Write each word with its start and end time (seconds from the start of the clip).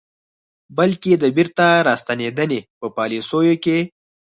بلکې 0.77 1.11
د 1.17 1.23
بیرته 1.35 1.65
راستنېدنې 1.87 2.59
په 2.79 2.87
پالیسیو 2.97 3.53
کې 3.63 3.77